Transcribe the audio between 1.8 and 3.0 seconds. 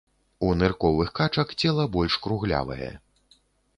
больш круглявае.